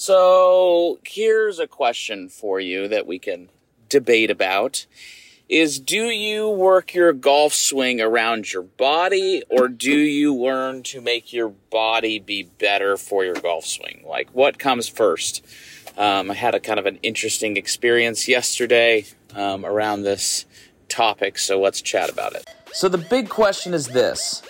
So 0.00 0.98
here's 1.04 1.58
a 1.58 1.66
question 1.66 2.30
for 2.30 2.58
you 2.58 2.88
that 2.88 3.06
we 3.06 3.18
can 3.18 3.50
debate 3.90 4.30
about 4.30 4.86
is 5.46 5.78
do 5.78 6.04
you 6.04 6.48
work 6.48 6.94
your 6.94 7.12
golf 7.12 7.52
swing 7.52 8.00
around 8.00 8.50
your 8.50 8.62
body 8.62 9.42
or 9.50 9.68
do 9.68 9.92
you 9.92 10.34
learn 10.34 10.82
to 10.84 11.02
make 11.02 11.34
your 11.34 11.50
body 11.50 12.18
be 12.18 12.44
better 12.44 12.96
for 12.96 13.26
your 13.26 13.34
golf 13.34 13.66
swing? 13.66 14.02
Like 14.06 14.30
what 14.30 14.58
comes 14.58 14.88
first? 14.88 15.44
Um, 15.98 16.30
I 16.30 16.34
had 16.34 16.54
a 16.54 16.60
kind 16.60 16.78
of 16.78 16.86
an 16.86 16.98
interesting 17.02 17.58
experience 17.58 18.26
yesterday 18.26 19.04
um, 19.34 19.66
around 19.66 20.04
this 20.04 20.46
topic, 20.88 21.36
so 21.36 21.60
let's 21.60 21.82
chat 21.82 22.10
about 22.10 22.32
it. 22.32 22.48
So 22.72 22.88
the 22.88 22.96
big 22.96 23.28
question 23.28 23.74
is 23.74 23.88
this 23.88 24.40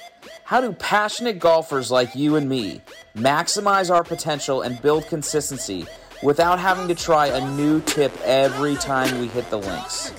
how 0.51 0.61
do 0.61 0.73
passionate 0.73 1.39
golfers 1.39 1.93
like 1.93 2.13
you 2.17 2.35
and 2.35 2.49
me 2.49 2.81
maximize 3.15 3.89
our 3.89 4.03
potential 4.03 4.63
and 4.63 4.83
build 4.83 5.07
consistency 5.07 5.87
without 6.25 6.59
having 6.59 6.89
to 6.89 6.95
try 6.97 7.29
a 7.29 7.51
new 7.53 7.81
tip 7.83 8.13
every 8.23 8.75
time 8.75 9.21
we 9.21 9.29
hit 9.29 9.49
the 9.51 9.59
links? 9.59 10.13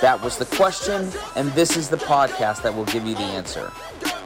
That 0.00 0.20
was 0.20 0.36
the 0.36 0.46
question, 0.46 1.08
and 1.36 1.48
this 1.52 1.76
is 1.76 1.88
the 1.88 1.96
podcast 1.96 2.62
that 2.62 2.74
will 2.74 2.86
give 2.86 3.06
you 3.06 3.14
the 3.14 3.20
answer. 3.20 3.70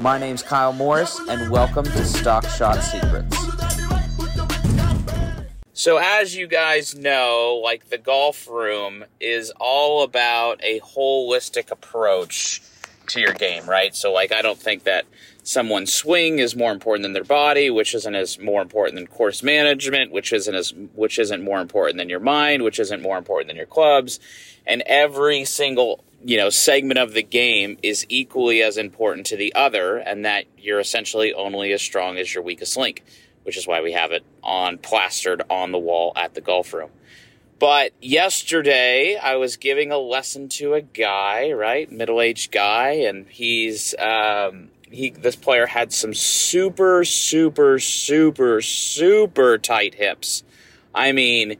My 0.00 0.16
name's 0.16 0.42
Kyle 0.42 0.72
Morris, 0.72 1.20
and 1.28 1.50
welcome 1.50 1.84
to 1.84 2.04
Stock 2.06 2.46
Shot 2.46 2.82
Secrets. 2.82 3.36
So, 5.74 5.98
as 5.98 6.34
you 6.34 6.46
guys 6.46 6.94
know, 6.94 7.60
like 7.62 7.90
the 7.90 7.98
golf 7.98 8.48
room 8.48 9.04
is 9.20 9.52
all 9.60 10.02
about 10.02 10.64
a 10.64 10.80
holistic 10.80 11.70
approach 11.70 12.62
to 13.10 13.20
your 13.20 13.32
game, 13.32 13.68
right? 13.68 13.94
So, 13.94 14.12
like, 14.12 14.32
I 14.32 14.42
don't 14.42 14.58
think 14.58 14.84
that 14.84 15.06
someone's 15.42 15.92
swing 15.92 16.40
is 16.40 16.56
more 16.56 16.72
important 16.72 17.04
than 17.04 17.12
their 17.12 17.24
body, 17.24 17.70
which 17.70 17.94
isn't 17.94 18.14
as 18.14 18.38
more 18.38 18.60
important 18.60 18.96
than 18.96 19.06
course 19.06 19.42
management, 19.42 20.10
which 20.10 20.32
isn't 20.32 20.54
as 20.54 20.72
which 20.94 21.18
isn't 21.18 21.42
more 21.42 21.60
important 21.60 21.98
than 21.98 22.08
your 22.08 22.20
mind, 22.20 22.62
which 22.62 22.80
isn't 22.80 23.02
more 23.02 23.16
important 23.16 23.48
than 23.48 23.56
your 23.56 23.66
clubs, 23.66 24.18
and 24.66 24.82
every 24.86 25.44
single 25.44 26.02
you 26.24 26.36
know 26.36 26.50
segment 26.50 26.98
of 26.98 27.12
the 27.12 27.22
game 27.22 27.78
is 27.82 28.04
equally 28.08 28.62
as 28.62 28.76
important 28.76 29.26
to 29.26 29.36
the 29.36 29.54
other, 29.54 29.96
and 29.96 30.24
that 30.24 30.44
you're 30.58 30.80
essentially 30.80 31.32
only 31.32 31.72
as 31.72 31.80
strong 31.80 32.18
as 32.18 32.34
your 32.34 32.42
weakest 32.42 32.76
link, 32.76 33.04
which 33.44 33.56
is 33.56 33.66
why 33.66 33.80
we 33.80 33.92
have 33.92 34.10
it 34.10 34.24
on 34.42 34.78
plastered 34.78 35.42
on 35.48 35.70
the 35.70 35.78
wall 35.78 36.12
at 36.16 36.34
the 36.34 36.40
golf 36.40 36.72
room. 36.72 36.90
But 37.58 37.92
yesterday, 38.02 39.16
I 39.16 39.36
was 39.36 39.56
giving 39.56 39.90
a 39.90 39.98
lesson 39.98 40.48
to 40.50 40.74
a 40.74 40.82
guy, 40.82 41.52
right, 41.52 41.90
middle-aged 41.90 42.52
guy, 42.52 42.90
and 42.90 43.26
he's 43.28 43.94
um, 43.98 44.68
he 44.90 45.10
this 45.10 45.36
player 45.36 45.66
had 45.66 45.92
some 45.92 46.12
super 46.12 47.04
super 47.04 47.78
super 47.78 48.60
super 48.60 49.56
tight 49.58 49.94
hips. 49.94 50.44
I 50.94 51.12
mean, 51.12 51.56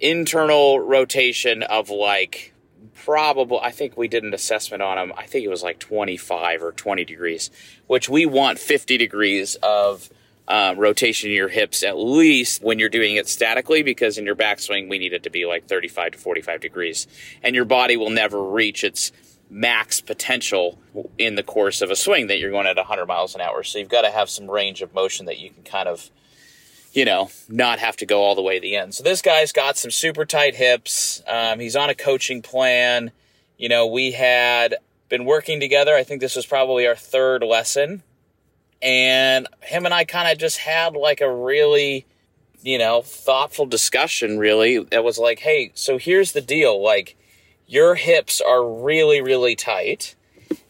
internal 0.00 0.80
rotation 0.80 1.62
of 1.62 1.90
like 1.90 2.54
probable 2.94 3.60
I 3.60 3.70
think 3.70 3.98
we 3.98 4.08
did 4.08 4.24
an 4.24 4.32
assessment 4.32 4.82
on 4.82 4.96
him. 4.96 5.12
I 5.16 5.26
think 5.26 5.44
it 5.44 5.48
was 5.48 5.62
like 5.62 5.78
25 5.78 6.62
or 6.62 6.72
20 6.72 7.04
degrees, 7.04 7.50
which 7.86 8.08
we 8.08 8.24
want 8.24 8.58
50 8.58 8.96
degrees 8.96 9.56
of 9.56 10.08
um, 10.46 10.78
rotation 10.78 11.30
in 11.30 11.36
your 11.36 11.48
hips 11.48 11.82
at 11.82 11.96
least 11.96 12.62
when 12.62 12.78
you're 12.78 12.90
doing 12.90 13.16
it 13.16 13.28
statically 13.28 13.82
because 13.82 14.18
in 14.18 14.26
your 14.26 14.36
backswing 14.36 14.90
we 14.90 14.98
need 14.98 15.12
it 15.14 15.22
to 15.22 15.30
be 15.30 15.46
like 15.46 15.66
35 15.66 16.12
to 16.12 16.18
45 16.18 16.60
degrees 16.60 17.06
and 17.42 17.54
your 17.54 17.64
body 17.64 17.96
will 17.96 18.10
never 18.10 18.42
reach 18.42 18.84
its 18.84 19.10
max 19.50 20.00
potential 20.00 20.78
in 21.18 21.36
the 21.36 21.42
course 21.42 21.80
of 21.80 21.90
a 21.90 21.96
swing 21.96 22.26
that 22.26 22.38
you're 22.38 22.50
going 22.50 22.66
at 22.66 22.76
100 22.76 23.06
miles 23.06 23.34
an 23.34 23.40
hour. 23.40 23.62
So 23.62 23.78
you've 23.78 23.88
got 23.88 24.02
to 24.02 24.10
have 24.10 24.28
some 24.28 24.50
range 24.50 24.82
of 24.82 24.94
motion 24.94 25.26
that 25.26 25.38
you 25.38 25.50
can 25.50 25.62
kind 25.62 25.88
of, 25.88 26.10
you 26.92 27.04
know, 27.04 27.30
not 27.48 27.78
have 27.78 27.96
to 27.98 28.06
go 28.06 28.22
all 28.22 28.34
the 28.34 28.42
way 28.42 28.56
to 28.56 28.60
the 28.60 28.76
end. 28.76 28.94
So 28.94 29.04
this 29.04 29.22
guy's 29.22 29.52
got 29.52 29.76
some 29.76 29.90
super 29.90 30.24
tight 30.24 30.56
hips. 30.56 31.22
Um, 31.28 31.60
he's 31.60 31.76
on 31.76 31.88
a 31.88 31.94
coaching 31.94 32.42
plan. 32.42 33.12
You 33.56 33.68
know, 33.68 33.86
we 33.86 34.12
had 34.12 34.76
been 35.08 35.24
working 35.24 35.60
together. 35.60 35.94
I 35.94 36.02
think 36.02 36.20
this 36.20 36.34
was 36.34 36.46
probably 36.46 36.86
our 36.86 36.96
third 36.96 37.42
lesson. 37.42 38.02
And 38.84 39.48
him 39.62 39.86
and 39.86 39.94
I 39.94 40.04
kind 40.04 40.30
of 40.30 40.36
just 40.36 40.58
had 40.58 40.94
like 40.94 41.22
a 41.22 41.34
really, 41.34 42.06
you 42.62 42.76
know, 42.76 43.00
thoughtful 43.00 43.64
discussion, 43.64 44.38
really. 44.38 44.78
That 44.78 45.02
was 45.02 45.16
like, 45.18 45.38
hey, 45.38 45.72
so 45.74 45.96
here's 45.96 46.32
the 46.32 46.42
deal. 46.42 46.82
Like, 46.82 47.16
your 47.66 47.94
hips 47.94 48.42
are 48.42 48.62
really, 48.62 49.22
really 49.22 49.56
tight. 49.56 50.14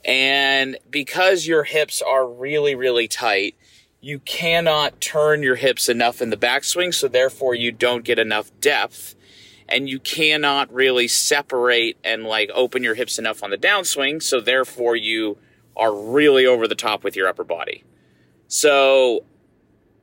And 0.04 0.78
because 0.88 1.48
your 1.48 1.64
hips 1.64 2.00
are 2.00 2.26
really, 2.26 2.76
really 2.76 3.08
tight, 3.08 3.56
you 4.00 4.20
cannot 4.20 5.00
turn 5.00 5.42
your 5.42 5.56
hips 5.56 5.88
enough 5.88 6.22
in 6.22 6.30
the 6.30 6.36
backswing, 6.36 6.94
so 6.94 7.08
therefore 7.08 7.56
you 7.56 7.72
don't 7.72 8.04
get 8.04 8.20
enough 8.20 8.52
depth. 8.60 9.16
And 9.68 9.88
you 9.88 9.98
cannot 9.98 10.72
really 10.72 11.08
separate 11.08 11.96
and 12.04 12.22
like 12.24 12.50
open 12.54 12.84
your 12.84 12.94
hips 12.94 13.18
enough 13.18 13.42
on 13.42 13.50
the 13.50 13.58
downswing, 13.58 14.22
so 14.22 14.40
therefore 14.40 14.94
you 14.94 15.36
are 15.76 15.92
really 15.92 16.46
over 16.46 16.68
the 16.68 16.76
top 16.76 17.02
with 17.02 17.16
your 17.16 17.26
upper 17.26 17.42
body. 17.44 17.82
So 18.54 19.24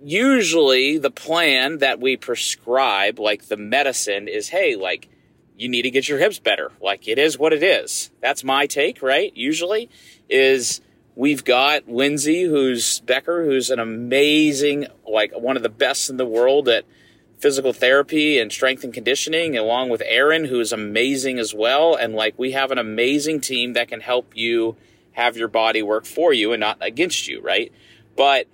usually 0.04 0.98
the 0.98 1.10
plan 1.10 1.78
that 1.78 2.02
we 2.02 2.18
prescribe, 2.18 3.18
like 3.18 3.48
the 3.48 3.56
medicine, 3.56 4.28
is 4.28 4.50
hey, 4.50 4.76
like 4.76 5.08
you 5.56 5.70
need 5.70 5.84
to 5.84 5.90
get 5.90 6.10
your 6.10 6.20
hips 6.20 6.38
better. 6.38 6.74
Like 6.82 7.08
it 7.08 7.18
is 7.18 7.40
what 7.40 7.54
it 7.54 7.64
is. 7.64 8.12
That's 8.20 8.44
my 8.44 8.68
take, 8.68 9.02
right? 9.02 9.32
Usually 9.38 9.90
is 10.28 10.82
we've 11.16 11.46
got 11.46 11.88
Lindsay, 11.88 12.44
who's 12.44 13.00
Becker, 13.00 13.46
who's 13.46 13.70
an 13.70 13.80
amazing, 13.80 14.88
like 15.08 15.32
one 15.32 15.56
of 15.56 15.64
the 15.64 15.70
best 15.70 16.10
in 16.10 16.18
the 16.18 16.26
world 16.26 16.68
at 16.68 16.84
physical 17.40 17.72
therapy 17.72 18.38
and 18.38 18.52
strength 18.52 18.84
and 18.84 18.94
conditioning, 18.94 19.58
along 19.58 19.88
with 19.88 20.04
Aaron, 20.06 20.44
who 20.44 20.60
is 20.60 20.74
amazing 20.74 21.40
as 21.40 21.54
well. 21.54 21.96
And 21.96 22.14
like 22.14 22.38
we 22.38 22.52
have 22.52 22.72
an 22.72 22.78
amazing 22.78 23.40
team 23.40 23.72
that 23.74 23.88
can 23.88 24.02
help 24.02 24.36
you 24.36 24.76
have 25.14 25.38
your 25.38 25.48
body 25.48 25.82
work 25.82 26.06
for 26.06 26.34
you 26.34 26.52
and 26.52 26.60
not 26.60 26.78
against 26.82 27.30
you, 27.30 27.40
right? 27.40 27.72
But 28.16 28.48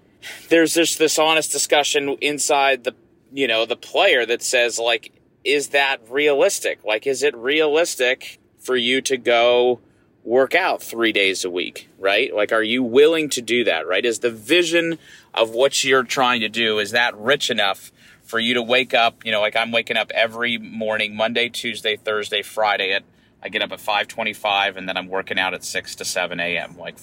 there's 0.49 0.73
just 0.73 0.97
this 0.99 1.17
honest 1.17 1.51
discussion 1.51 2.17
inside 2.21 2.83
the 2.83 2.95
you 3.31 3.47
know 3.47 3.65
the 3.65 3.75
player 3.75 4.25
that 4.25 4.41
says 4.41 4.79
like 4.79 5.11
is 5.47 5.69
that 5.69 6.01
realistic? 6.09 6.83
Like, 6.83 7.07
is 7.07 7.23
it 7.23 7.35
realistic 7.35 8.37
for 8.59 8.75
you 8.75 8.99
to 9.01 9.15
go 9.15 9.79
work 10.25 10.53
out 10.53 10.83
three 10.83 11.13
days 11.13 11.45
a 11.45 11.49
week, 11.49 11.87
right? 11.97 12.35
Like, 12.35 12.51
are 12.51 12.61
you 12.61 12.83
willing 12.83 13.29
to 13.29 13.41
do 13.41 13.63
that, 13.63 13.87
right? 13.87 14.05
Is 14.05 14.19
the 14.19 14.29
vision 14.29 14.99
of 15.33 15.51
what 15.51 15.85
you're 15.85 16.03
trying 16.03 16.41
to 16.41 16.49
do, 16.49 16.79
is 16.79 16.91
that 16.91 17.17
rich 17.17 17.49
enough 17.49 17.93
for 18.23 18.39
you 18.39 18.55
to 18.55 18.61
wake 18.61 18.93
up, 18.93 19.25
you 19.25 19.31
know, 19.31 19.39
like 19.39 19.55
I'm 19.55 19.71
waking 19.71 19.95
up 19.95 20.11
every 20.11 20.57
morning, 20.57 21.15
Monday, 21.15 21.47
Tuesday, 21.47 21.95
Thursday, 21.95 22.41
Friday 22.41 22.91
at, 22.91 23.03
I 23.41 23.47
get 23.47 23.61
up 23.61 23.71
at 23.71 23.79
525 23.79 24.75
and 24.75 24.89
then 24.89 24.97
I'm 24.97 25.07
working 25.07 25.39
out 25.39 25.53
at 25.53 25.63
6 25.63 25.95
to 25.95 26.03
7 26.03 26.37
a.m. 26.41 26.77
Like 26.77 26.97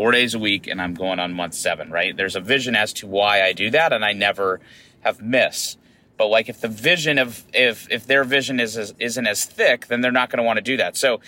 four 0.00 0.12
days 0.12 0.34
a 0.34 0.38
week 0.38 0.66
and 0.66 0.80
I'm 0.80 0.94
going 0.94 1.18
on 1.18 1.34
month 1.34 1.52
seven, 1.52 1.90
right? 1.90 2.16
There's 2.16 2.34
a 2.34 2.40
vision 2.40 2.74
as 2.74 2.94
to 2.94 3.06
why 3.06 3.42
I 3.42 3.52
do 3.52 3.68
that 3.72 3.92
and 3.92 4.02
I 4.02 4.14
never 4.14 4.58
have 5.00 5.20
missed. 5.20 5.78
But 6.16 6.28
like 6.28 6.48
if 6.48 6.62
the 6.62 6.68
vision 6.68 7.18
of 7.18 7.44
if 7.52 7.86
if 7.90 8.06
their 8.06 8.24
vision 8.24 8.60
is, 8.60 8.78
is 8.78 8.94
isn't 8.98 9.26
as 9.26 9.44
thick, 9.44 9.88
then 9.88 10.00
they're 10.00 10.10
not 10.10 10.30
going 10.30 10.38
to 10.38 10.42
want 10.42 10.56
to 10.56 10.62
do 10.62 10.78
that. 10.78 10.96
So 10.96 11.20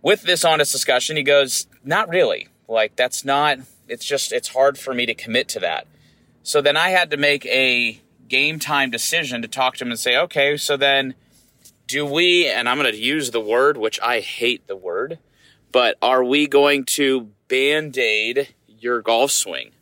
with 0.00 0.22
this 0.22 0.44
honest 0.44 0.70
discussion, 0.70 1.16
he 1.16 1.24
goes, 1.24 1.66
"Not 1.82 2.08
really. 2.08 2.46
Like 2.68 2.94
that's 2.94 3.24
not. 3.24 3.58
It's 3.88 4.04
just 4.04 4.30
it's 4.30 4.50
hard 4.50 4.78
for 4.78 4.94
me 4.94 5.06
to 5.06 5.14
commit 5.14 5.48
to 5.48 5.58
that." 5.58 5.88
So 6.44 6.60
then 6.60 6.76
I 6.76 6.90
had 6.90 7.10
to 7.10 7.16
make 7.16 7.44
a 7.46 8.00
game 8.28 8.60
time 8.60 8.92
decision 8.92 9.42
to 9.42 9.48
talk 9.48 9.74
to 9.78 9.84
him 9.84 9.90
and 9.90 9.98
say, 9.98 10.16
"Okay, 10.16 10.56
so 10.56 10.76
then." 10.76 11.14
do 11.86 12.06
we, 12.06 12.48
and 12.48 12.66
I'm 12.66 12.78
going 12.78 12.90
to 12.90 12.98
use 12.98 13.30
the 13.30 13.42
word, 13.42 13.76
which 13.76 14.00
I 14.00 14.20
hate 14.20 14.66
the 14.68 14.74
word, 14.74 15.18
but 15.74 15.98
are 16.00 16.22
we 16.22 16.46
going 16.46 16.84
to 16.84 17.32
band 17.48 17.98
aid 17.98 18.54
your 18.68 19.02
golf 19.02 19.32
swing? 19.32 19.72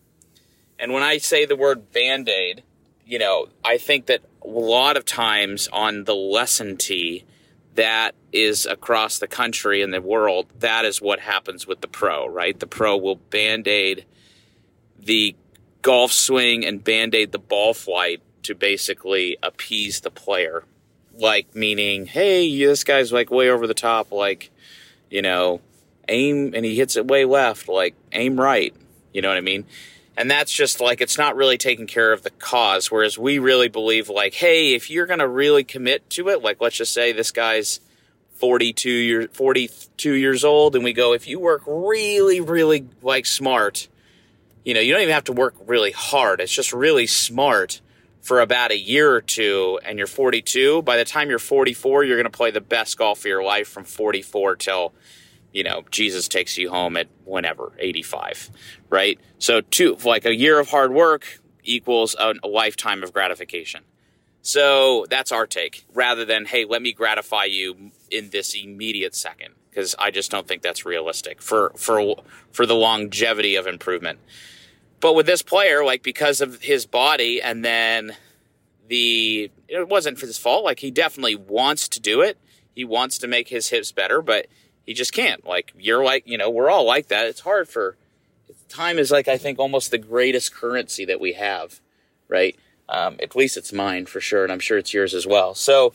And 0.79 0.91
when 0.91 1.03
I 1.03 1.19
say 1.19 1.45
the 1.45 1.55
word 1.55 1.93
band 1.93 2.31
aid, 2.31 2.63
you 3.05 3.19
know, 3.19 3.49
I 3.63 3.77
think 3.77 4.07
that 4.07 4.23
a 4.43 4.49
lot 4.49 4.97
of 4.97 5.05
times 5.05 5.69
on 5.71 6.05
the 6.05 6.15
lesson 6.15 6.79
tee 6.79 7.27
that 7.75 8.15
is 8.33 8.65
across 8.65 9.19
the 9.19 9.27
country 9.27 9.83
and 9.83 9.93
the 9.93 10.01
world, 10.01 10.47
that 10.61 10.87
is 10.87 11.03
what 11.03 11.21
happens 11.21 11.67
with 11.67 11.83
the 11.83 11.89
pro, 11.89 12.27
right? 12.27 12.59
The 12.59 12.67
pro 12.67 12.97
will 12.97 13.17
band 13.17 13.69
aid 13.69 14.07
the 14.99 15.37
golf 15.83 16.11
swing 16.11 16.65
and 16.65 16.83
band 16.83 17.15
aid 17.15 17.33
the 17.33 17.39
ball 17.39 17.75
flight 17.75 18.23
to 18.45 18.55
basically 18.55 19.37
appease 19.43 20.01
the 20.01 20.11
player. 20.11 20.65
Like, 21.13 21.55
meaning, 21.55 22.07
hey, 22.07 22.65
this 22.65 22.83
guy's 22.83 23.13
like 23.13 23.31
way 23.31 23.51
over 23.51 23.67
the 23.67 23.75
top, 23.75 24.11
like, 24.11 24.51
you 25.11 25.21
know, 25.21 25.61
aim, 26.09 26.53
and 26.55 26.65
he 26.65 26.77
hits 26.77 26.97
it 26.97 27.07
way 27.07 27.25
left, 27.25 27.69
like, 27.69 27.95
aim 28.13 28.39
right. 28.39 28.75
You 29.13 29.23
know 29.23 29.29
what 29.29 29.37
I 29.37 29.43
mean? 29.43 29.65
And 30.17 30.31
that's 30.31 30.53
just 30.53 30.81
like, 30.81 31.01
it's 31.01 31.17
not 31.17 31.37
really 31.37 31.57
taking 31.57 31.87
care 31.87 32.13
of 32.13 32.23
the 32.23 32.31
cause. 32.31 32.91
Whereas 32.91 33.19
we 33.19 33.39
really 33.39 33.69
believe, 33.69 34.09
like, 34.09 34.35
hey, 34.35 34.75
if 34.75 34.91
you're 34.91 35.07
to 35.07 35.29
really 35.29 35.65
commit 35.65 36.09
to 36.11 36.29
it, 36.29 36.43
like, 36.43 36.61
let's 36.61 36.77
just 36.77 36.93
say 36.93 37.13
this 37.13 37.31
guy's 37.31 37.81
42 38.35 38.91
years, 38.91 39.29
42 39.33 40.13
years 40.13 40.45
old, 40.45 40.75
and 40.75 40.85
we 40.85 40.93
go, 40.93 41.13
if 41.13 41.29
you 41.29 41.39
work 41.39 41.63
really, 41.67 42.41
really 42.41 42.87
like 43.01 43.25
smart, 43.25 43.89
you 44.65 44.75
know, 44.75 44.81
you 44.81 44.93
don't 44.93 45.03
even 45.03 45.15
have 45.15 45.25
to 45.25 45.33
work 45.33 45.55
really 45.67 45.93
hard. 45.93 46.41
It's 46.41 46.53
just 46.53 46.73
really 46.73 47.07
smart 47.07 47.81
for 48.21 48.41
about 48.41 48.71
a 48.71 48.79
year 48.79 49.13
or 49.13 49.21
two 49.21 49.81
and 49.85 49.99
you're 49.99 50.07
42, 50.07 50.83
by 50.83 50.97
the 50.97 51.05
time 51.05 51.29
you're 51.29 51.39
44, 51.39 52.05
you're 52.05 52.17
going 52.17 52.31
to 52.31 52.37
play 52.37 52.51
the 52.51 52.61
best 52.61 52.97
golf 52.97 53.21
of 53.21 53.25
your 53.27 53.43
life 53.43 53.69
from 53.69 53.85
44 53.85 54.57
till, 54.57 54.93
you 55.53 55.63
know, 55.63 55.85
Jesus 55.91 56.29
takes 56.29 56.57
you 56.57 56.71
home 56.71 56.97
at 56.97 57.09
whenever, 57.25 57.73
85, 57.79 58.51
right? 58.91 59.19
So, 59.39 59.61
two, 59.61 59.97
like 60.05 60.25
a 60.25 60.35
year 60.35 60.59
of 60.59 60.71
hard 60.71 60.93
work 60.93 61.41
equals 61.65 62.17
a, 62.19 62.35
a 62.43 62.49
lifetime 62.49 63.03
of 63.03 63.13
gratification. 63.13 63.85
So 64.43 65.07
that's 65.09 65.31
our 65.31 65.47
take 65.47 65.85
rather 65.95 66.25
than, 66.25 66.47
hey, 66.47 66.65
let 66.65 66.83
me 66.83 66.93
gratify 66.93 67.45
you 67.45 67.93
in 68.11 68.31
this 68.31 68.55
immediate 68.55 69.15
second 69.15 69.55
because 69.71 69.95
I 69.99 70.11
just 70.11 70.31
don't 70.31 70.47
think 70.47 70.63
that's 70.63 70.85
realistic 70.85 71.41
for, 71.41 71.73
for, 71.77 72.17
for 72.51 72.67
the 72.67 72.75
longevity 72.75 73.55
of 73.55 73.69
improvement. 73.69 74.19
But 75.01 75.15
with 75.15 75.27
this 75.27 75.43
player, 75.43 75.85
like 75.85 76.03
because 76.03 76.41
of 76.41 76.61
his 76.61 76.87
body 76.87 77.41
and 77.41 77.65
then 77.65 78.17
the, 78.89 79.51
it 79.69 79.89
wasn't 79.89 80.21
his 80.21 80.39
fault. 80.39 80.65
Like 80.65 80.81
he 80.81 80.91
definitely 80.91 81.37
wants 81.37 81.89
to 81.91 82.01
do 82.01 82.21
it. 82.21 82.37
He 82.75 82.85
wants 82.85 83.19
to 83.19 83.29
make 83.29 83.49
his 83.49 83.69
hips 83.69 83.93
better, 83.93 84.21
but 84.23 84.47
he 84.87 84.95
just 84.95 85.13
can't. 85.13 85.47
Like 85.47 85.73
you're 85.79 86.05
like, 86.05 86.27
you 86.27 86.39
know, 86.39 86.51
we're 86.51 86.71
all 86.71 86.85
like 86.85 87.09
that. 87.09 87.27
It's 87.27 87.41
hard 87.41 87.69
for, 87.69 87.97
time 88.69 88.99
is 88.99 89.11
like, 89.11 89.29
I 89.29 89.39
think 89.39 89.59
almost 89.59 89.91
the 89.91 89.99
greatest 89.99 90.55
currency 90.55 91.05
that 91.05 91.21
we 91.21 91.35
have, 91.35 91.81
right? 92.29 92.57
Um, 92.89 93.17
at 93.23 93.37
least 93.37 93.57
it's 93.57 93.73
mine 93.73 94.07
for 94.07 94.21
sure, 94.21 94.43
and 94.43 94.53
I'm 94.53 94.61
sure 94.61 94.77
it's 94.77 94.93
yours 94.93 95.15
as 95.15 95.27
well. 95.27 95.55
So, 95.55 95.95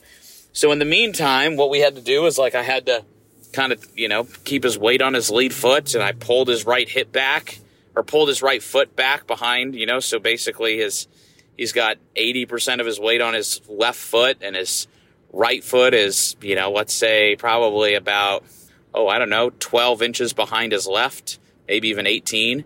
so 0.52 0.72
in 0.72 0.78
the 0.78 0.84
meantime, 0.84 1.56
what 1.56 1.70
we 1.70 1.80
had 1.80 1.94
to 1.94 2.00
do 2.00 2.26
is 2.26 2.38
like 2.38 2.54
I 2.54 2.62
had 2.62 2.86
to 2.86 3.04
kind 3.52 3.72
of 3.72 3.86
you 3.94 4.08
know 4.08 4.24
keep 4.44 4.64
his 4.64 4.78
weight 4.78 5.00
on 5.02 5.14
his 5.14 5.30
lead 5.30 5.52
foot, 5.52 5.94
and 5.94 6.02
I 6.02 6.12
pulled 6.12 6.48
his 6.48 6.66
right 6.66 6.88
hip 6.88 7.12
back 7.12 7.60
or 7.94 8.02
pulled 8.02 8.28
his 8.28 8.42
right 8.42 8.62
foot 8.62 8.96
back 8.96 9.26
behind. 9.26 9.74
You 9.74 9.86
know, 9.86 10.00
so 10.00 10.18
basically 10.18 10.78
his 10.78 11.06
he's 11.56 11.72
got 11.72 11.98
80% 12.16 12.80
of 12.80 12.86
his 12.86 12.98
weight 12.98 13.20
on 13.20 13.34
his 13.34 13.60
left 13.68 13.98
foot, 13.98 14.38
and 14.40 14.56
his 14.56 14.88
right 15.32 15.62
foot 15.62 15.94
is 15.94 16.36
you 16.40 16.56
know 16.56 16.72
let's 16.72 16.94
say 16.94 17.36
probably 17.36 17.94
about 17.94 18.44
oh 18.94 19.08
I 19.08 19.18
don't 19.18 19.30
know 19.30 19.50
12 19.50 20.02
inches 20.02 20.32
behind 20.32 20.72
his 20.72 20.86
left, 20.86 21.38
maybe 21.66 21.88
even 21.88 22.06
18 22.06 22.64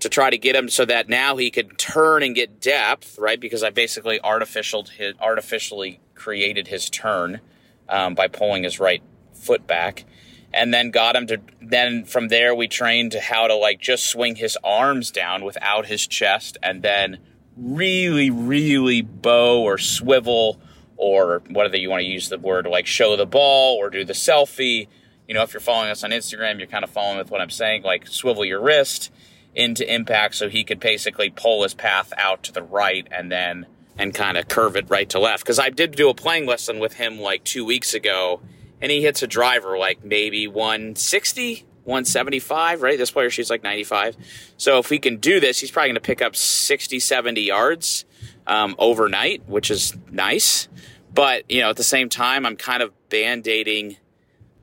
to 0.00 0.08
try 0.08 0.30
to 0.30 0.38
get 0.38 0.54
him 0.54 0.68
so 0.68 0.84
that 0.84 1.08
now 1.08 1.36
he 1.36 1.50
could 1.50 1.78
turn 1.78 2.22
and 2.22 2.34
get 2.34 2.60
depth, 2.60 3.18
right? 3.18 3.40
Because 3.40 3.62
I 3.62 3.70
basically 3.70 4.20
his, 4.22 5.14
artificially 5.20 6.00
created 6.14 6.68
his 6.68 6.90
turn 6.90 7.40
um, 7.88 8.14
by 8.14 8.28
pulling 8.28 8.64
his 8.64 8.78
right 8.78 9.02
foot 9.34 9.66
back, 9.66 10.04
and 10.52 10.72
then 10.72 10.90
got 10.90 11.16
him 11.16 11.26
to. 11.28 11.40
Then 11.62 12.04
from 12.04 12.28
there 12.28 12.54
we 12.54 12.68
trained 12.68 13.12
to 13.12 13.20
how 13.20 13.46
to 13.46 13.54
like 13.54 13.80
just 13.80 14.06
swing 14.06 14.36
his 14.36 14.58
arms 14.62 15.10
down 15.10 15.44
without 15.44 15.86
his 15.86 16.06
chest, 16.06 16.58
and 16.62 16.82
then 16.82 17.18
really, 17.56 18.30
really 18.30 19.02
bow 19.02 19.62
or 19.62 19.78
swivel 19.78 20.60
or 20.98 21.42
whether 21.50 21.76
you 21.76 21.90
want 21.90 22.00
to 22.00 22.06
use 22.06 22.28
the 22.28 22.38
word 22.38 22.66
like 22.66 22.86
show 22.86 23.16
the 23.16 23.26
ball 23.26 23.76
or 23.76 23.90
do 23.90 24.04
the 24.04 24.12
selfie. 24.12 24.88
You 25.28 25.34
know, 25.34 25.42
if 25.42 25.52
you're 25.52 25.60
following 25.60 25.90
us 25.90 26.04
on 26.04 26.10
Instagram, 26.10 26.58
you're 26.58 26.68
kind 26.68 26.84
of 26.84 26.90
following 26.90 27.18
with 27.18 27.30
what 27.30 27.40
I'm 27.40 27.50
saying, 27.50 27.82
like 27.82 28.06
swivel 28.06 28.44
your 28.44 28.60
wrist 28.60 29.12
into 29.54 29.92
impact 29.92 30.34
so 30.34 30.48
he 30.48 30.62
could 30.64 30.78
basically 30.78 31.30
pull 31.30 31.62
his 31.62 31.74
path 31.74 32.12
out 32.18 32.42
to 32.44 32.52
the 32.52 32.62
right 32.62 33.08
and 33.10 33.32
then 33.32 33.66
and 33.98 34.14
kind 34.14 34.36
of 34.36 34.46
curve 34.48 34.76
it 34.76 34.88
right 34.88 35.08
to 35.10 35.18
left. 35.18 35.42
Because 35.42 35.58
I 35.58 35.70
did 35.70 35.92
do 35.92 36.10
a 36.10 36.14
playing 36.14 36.46
lesson 36.46 36.78
with 36.78 36.94
him 36.94 37.18
like 37.18 37.44
two 37.44 37.64
weeks 37.64 37.94
ago, 37.94 38.40
and 38.80 38.92
he 38.92 39.02
hits 39.02 39.22
a 39.22 39.26
driver 39.26 39.78
like 39.78 40.04
maybe 40.04 40.46
160, 40.46 41.64
175, 41.84 42.82
right? 42.82 42.98
This 42.98 43.10
player 43.10 43.30
shoots 43.30 43.48
like 43.48 43.62
95. 43.62 44.16
So 44.58 44.78
if 44.78 44.90
we 44.90 44.98
can 44.98 45.16
do 45.16 45.40
this, 45.40 45.60
he's 45.60 45.70
probably 45.70 45.88
going 45.88 45.94
to 45.94 46.00
pick 46.00 46.20
up 46.20 46.36
60, 46.36 47.00
70 47.00 47.40
yards 47.40 48.04
um, 48.46 48.74
overnight, 48.78 49.48
which 49.48 49.70
is 49.70 49.96
nice. 50.10 50.68
But, 51.14 51.50
you 51.50 51.62
know, 51.62 51.70
at 51.70 51.76
the 51.76 51.84
same 51.84 52.10
time, 52.10 52.44
I'm 52.44 52.56
kind 52.56 52.82
of 52.82 52.92
band 53.08 53.48
aiding 53.48 53.96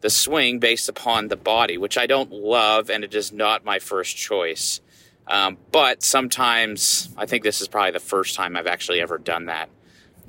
the 0.04 0.10
swing 0.10 0.60
based 0.60 0.90
upon 0.90 1.30
the 1.30 1.38
body, 1.38 1.78
which 1.78 1.98
I 1.98 2.08
don't 2.08 2.30
love, 2.30 2.90
and 2.90 3.06
it 3.06 3.16
is 3.16 3.32
not 3.32 3.64
my 3.64 3.80
first 3.80 4.18
choice. 4.18 4.82
Um, 5.28 5.58
but 5.72 6.04
sometimes 6.04 7.08
I 7.16 7.26
think 7.26 7.42
this 7.44 7.62
is 7.62 7.70
probably 7.70 7.92
the 7.92 8.02
first 8.02 8.36
time 8.36 8.58
I've 8.58 8.68
actually 8.68 9.00
ever 9.00 9.18
done 9.18 9.46
that, 9.46 9.70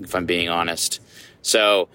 if 0.00 0.14
I'm 0.14 0.26
being 0.26 0.48
honest. 0.48 1.00
So, 1.42 1.88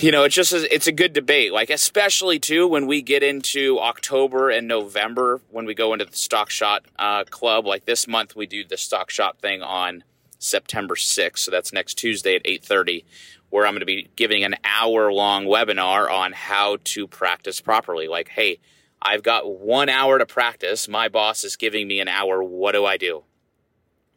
you 0.00 0.10
know, 0.10 0.24
it's 0.24 0.34
just 0.34 0.52
a, 0.52 0.74
it's 0.74 0.88
a 0.88 0.92
good 0.92 1.12
debate. 1.12 1.52
Like 1.52 1.70
especially 1.70 2.40
too 2.40 2.66
when 2.66 2.88
we 2.88 3.02
get 3.02 3.22
into 3.22 3.78
October 3.78 4.50
and 4.50 4.66
November 4.66 5.40
when 5.50 5.64
we 5.64 5.74
go 5.74 5.92
into 5.92 6.06
the 6.06 6.16
stock 6.16 6.50
shot 6.50 6.86
uh, 6.98 7.22
club. 7.22 7.66
Like 7.66 7.84
this 7.84 8.08
month, 8.08 8.34
we 8.34 8.46
do 8.46 8.64
the 8.64 8.76
stock 8.76 9.10
shot 9.10 9.38
thing 9.38 9.62
on 9.62 10.02
September 10.40 10.96
6th, 10.96 11.38
so 11.38 11.50
that's 11.52 11.72
next 11.72 11.94
Tuesday 11.94 12.34
at 12.34 12.42
8:30 12.44 13.04
where 13.50 13.66
I'm 13.66 13.72
going 13.72 13.80
to 13.80 13.86
be 13.86 14.08
giving 14.16 14.44
an 14.44 14.56
hour 14.64 15.12
long 15.12 15.46
webinar 15.46 16.10
on 16.10 16.32
how 16.32 16.78
to 16.84 17.06
practice 17.06 17.60
properly. 17.60 18.08
Like, 18.08 18.28
hey, 18.28 18.60
I've 19.00 19.22
got 19.22 19.50
one 19.50 19.88
hour 19.88 20.18
to 20.18 20.26
practice. 20.26 20.88
My 20.88 21.08
boss 21.08 21.44
is 21.44 21.56
giving 21.56 21.88
me 21.88 22.00
an 22.00 22.08
hour. 22.08 22.42
What 22.42 22.72
do 22.72 22.84
I 22.84 22.96
do? 22.96 23.24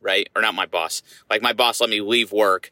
Right? 0.01 0.27
Or 0.35 0.41
not 0.41 0.55
my 0.55 0.65
boss. 0.65 1.03
Like, 1.29 1.41
my 1.41 1.53
boss 1.53 1.79
let 1.79 1.89
me 1.89 2.01
leave 2.01 2.31
work 2.31 2.71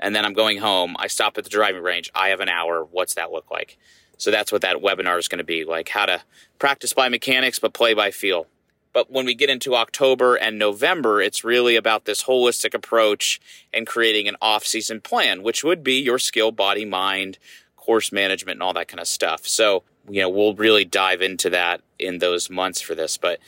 and 0.00 0.14
then 0.14 0.24
I'm 0.24 0.34
going 0.34 0.58
home. 0.58 0.96
I 0.98 1.06
stop 1.06 1.38
at 1.38 1.44
the 1.44 1.50
driving 1.50 1.82
range. 1.82 2.10
I 2.14 2.28
have 2.28 2.40
an 2.40 2.48
hour. 2.48 2.84
What's 2.84 3.14
that 3.14 3.32
look 3.32 3.50
like? 3.50 3.78
So 4.18 4.30
that's 4.30 4.52
what 4.52 4.62
that 4.62 4.76
webinar 4.76 5.18
is 5.18 5.28
going 5.28 5.38
to 5.38 5.44
be 5.44 5.64
like 5.64 5.88
how 5.88 6.06
to 6.06 6.22
practice 6.58 6.92
by 6.92 7.08
mechanics, 7.08 7.58
but 7.58 7.72
play 7.72 7.94
by 7.94 8.10
feel. 8.10 8.46
But 8.94 9.10
when 9.10 9.26
we 9.26 9.34
get 9.34 9.50
into 9.50 9.74
October 9.74 10.36
and 10.36 10.56
November, 10.56 11.20
it's 11.20 11.42
really 11.42 11.74
about 11.74 12.04
this 12.04 12.24
holistic 12.24 12.74
approach 12.74 13.40
and 13.72 13.88
creating 13.88 14.28
an 14.28 14.36
off 14.40 14.64
season 14.64 15.00
plan, 15.00 15.42
which 15.42 15.64
would 15.64 15.82
be 15.82 16.00
your 16.00 16.20
skill, 16.20 16.52
body, 16.52 16.84
mind, 16.84 17.38
course 17.76 18.12
management, 18.12 18.56
and 18.56 18.62
all 18.62 18.72
that 18.72 18.86
kind 18.86 19.00
of 19.00 19.08
stuff. 19.08 19.48
So, 19.48 19.82
you 20.08 20.22
know, 20.22 20.28
we'll 20.28 20.54
really 20.54 20.84
dive 20.84 21.22
into 21.22 21.50
that 21.50 21.82
in 21.98 22.18
those 22.18 22.48
months 22.48 22.80
for 22.80 22.94
this. 22.94 23.18
But 23.18 23.40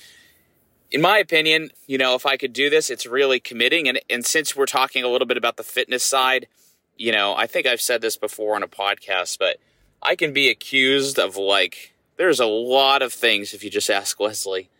in 0.90 1.00
my 1.00 1.18
opinion, 1.18 1.70
you 1.86 1.96
know, 1.96 2.16
if 2.16 2.26
I 2.26 2.36
could 2.36 2.52
do 2.52 2.68
this, 2.68 2.90
it's 2.90 3.06
really 3.06 3.38
committing. 3.38 3.88
And, 3.88 4.00
and 4.10 4.26
since 4.26 4.56
we're 4.56 4.66
talking 4.66 5.04
a 5.04 5.08
little 5.08 5.28
bit 5.28 5.36
about 5.36 5.56
the 5.56 5.62
fitness 5.62 6.02
side, 6.02 6.48
you 6.96 7.12
know, 7.12 7.36
I 7.36 7.46
think 7.46 7.68
I've 7.68 7.80
said 7.80 8.00
this 8.00 8.16
before 8.16 8.56
on 8.56 8.64
a 8.64 8.68
podcast, 8.68 9.38
but 9.38 9.58
I 10.02 10.16
can 10.16 10.32
be 10.32 10.48
accused 10.48 11.20
of 11.20 11.36
like, 11.36 11.94
there's 12.16 12.40
a 12.40 12.46
lot 12.46 13.00
of 13.00 13.12
things 13.12 13.54
if 13.54 13.62
you 13.62 13.70
just 13.70 13.90
ask 13.90 14.18
Leslie 14.20 14.70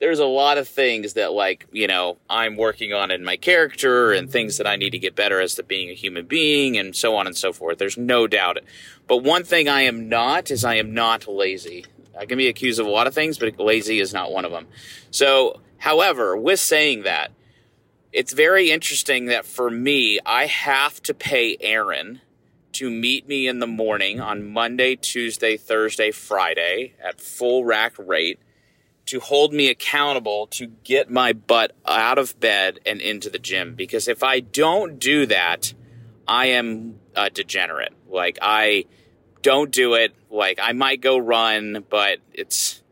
there's 0.00 0.18
a 0.18 0.26
lot 0.26 0.58
of 0.58 0.66
things 0.66 1.12
that 1.12 1.32
like 1.32 1.66
you 1.70 1.86
know 1.86 2.16
i'm 2.28 2.56
working 2.56 2.92
on 2.92 3.10
in 3.10 3.22
my 3.22 3.36
character 3.36 4.12
and 4.12 4.30
things 4.30 4.56
that 4.56 4.66
i 4.66 4.74
need 4.74 4.90
to 4.90 4.98
get 4.98 5.14
better 5.14 5.40
as 5.40 5.54
to 5.54 5.62
being 5.62 5.90
a 5.90 5.94
human 5.94 6.26
being 6.26 6.76
and 6.76 6.96
so 6.96 7.16
on 7.16 7.26
and 7.26 7.36
so 7.36 7.52
forth. 7.52 7.78
There's 7.78 7.98
no 7.98 8.26
doubt. 8.26 8.58
But 9.06 9.18
one 9.18 9.44
thing 9.44 9.68
i 9.68 9.82
am 9.82 10.08
not 10.08 10.50
is 10.50 10.64
i 10.64 10.74
am 10.74 10.92
not 10.94 11.28
lazy. 11.28 11.84
I 12.18 12.26
can 12.26 12.38
be 12.38 12.48
accused 12.48 12.80
of 12.80 12.86
a 12.86 12.90
lot 12.90 13.06
of 13.06 13.14
things 13.14 13.38
but 13.38 13.58
lazy 13.58 14.00
is 14.00 14.12
not 14.12 14.32
one 14.32 14.44
of 14.44 14.52
them. 14.52 14.66
So 15.10 15.60
however 15.78 16.36
with 16.36 16.60
saying 16.60 17.02
that 17.04 17.30
it's 18.12 18.32
very 18.32 18.70
interesting 18.70 19.26
that 19.26 19.46
for 19.46 19.70
me 19.70 20.18
i 20.26 20.46
have 20.46 21.00
to 21.02 21.14
pay 21.14 21.56
aaron 21.60 22.20
to 22.72 22.90
meet 22.90 23.28
me 23.28 23.46
in 23.46 23.60
the 23.60 23.66
morning 23.66 24.20
on 24.20 24.44
monday 24.44 24.96
tuesday 24.96 25.56
thursday 25.56 26.10
friday 26.10 26.92
at 27.02 27.20
full 27.20 27.64
rack 27.64 27.94
rate 27.98 28.38
to 29.10 29.18
hold 29.18 29.52
me 29.52 29.68
accountable 29.68 30.46
to 30.46 30.68
get 30.84 31.10
my 31.10 31.32
butt 31.32 31.72
out 31.84 32.16
of 32.16 32.38
bed 32.38 32.78
and 32.86 33.00
into 33.00 33.28
the 33.28 33.40
gym. 33.40 33.74
Because 33.74 34.06
if 34.06 34.22
I 34.22 34.38
don't 34.38 35.00
do 35.00 35.26
that, 35.26 35.74
I 36.28 36.46
am 36.46 37.00
a 37.16 37.28
degenerate. 37.28 37.92
Like, 38.08 38.38
I 38.40 38.84
don't 39.42 39.72
do 39.72 39.94
it. 39.94 40.14
Like, 40.30 40.60
I 40.62 40.70
might 40.70 41.00
go 41.00 41.18
run, 41.18 41.84
but 41.90 42.18
it's, 42.32 42.82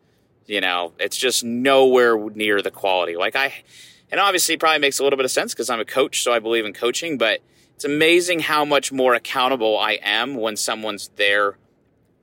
you 0.46 0.60
know, 0.60 0.92
it's 0.98 1.16
just 1.16 1.44
nowhere 1.44 2.18
near 2.30 2.62
the 2.62 2.72
quality. 2.72 3.16
Like, 3.16 3.37
I, 3.37 3.54
and 4.10 4.20
obviously 4.20 4.56
probably 4.56 4.80
makes 4.80 4.98
a 4.98 5.04
little 5.04 5.16
bit 5.16 5.25
of 5.25 5.30
sense 5.30 5.54
because 5.54 5.70
I'm 5.70 5.78
a 5.78 5.84
coach, 5.84 6.25
so 6.25 6.32
I 6.32 6.40
believe 6.40 6.64
in 6.64 6.72
coaching, 6.72 7.16
but 7.16 7.38
it's 7.76 7.84
amazing 7.84 8.40
how 8.40 8.64
much 8.64 8.90
more 8.90 9.14
accountable 9.14 9.78
I 9.78 10.00
am 10.02 10.34
when 10.34 10.56
someone's 10.56 11.10
there 11.14 11.58